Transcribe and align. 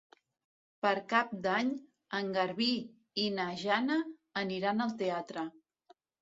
Per 0.85 0.93
Cap 1.11 1.35
d'Any 1.43 1.69
en 2.19 2.31
Garbí 2.37 2.71
i 3.25 3.27
na 3.35 3.45
Jana 3.65 3.99
aniran 4.43 4.83
al 4.87 4.97
teatre. 5.05 5.47